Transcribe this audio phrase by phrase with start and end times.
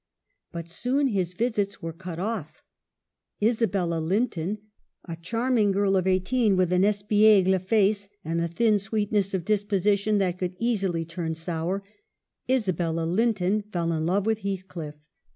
[0.51, 2.63] But soon his visits were cut off.
[3.39, 4.57] Isabella Linton—
[5.05, 10.17] a charming girl of eighteen with an espiegle face and a thin sweetness of disposition
[10.17, 11.83] that could easily turn sour—
[12.49, 14.95] Isabella Linton fell in love with Heathcliff.